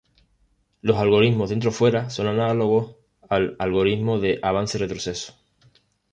[0.81, 2.95] Los algoritmos dentro-fuera son análogos
[3.29, 5.35] al algoritmo de avance-retroceso.